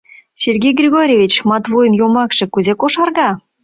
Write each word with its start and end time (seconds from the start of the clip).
—Сергей 0.43 0.73
Григорьевич, 0.79 1.33
Матвуйын 1.49 1.93
йомакше 1.99 2.45
кузе 2.53 2.73
кошарга? 2.81 3.29